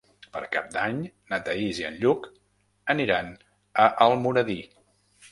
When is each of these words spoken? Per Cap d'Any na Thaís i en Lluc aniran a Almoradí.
Per 0.35 0.39
Cap 0.53 0.69
d'Any 0.75 1.01
na 1.33 1.37
Thaís 1.49 1.81
i 1.81 1.85
en 1.89 1.99
Lluc 2.05 2.25
aniran 2.93 3.29
a 3.83 3.85
Almoradí. 4.07 4.57